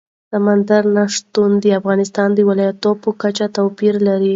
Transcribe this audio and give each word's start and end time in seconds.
سمندر 0.31 0.83
نه 0.95 1.03
شتون 1.15 1.51
د 1.63 1.65
افغانستان 1.79 2.29
د 2.33 2.39
ولایاتو 2.49 2.91
په 3.03 3.09
کچه 3.21 3.45
توپیر 3.57 3.93
لري. 4.07 4.29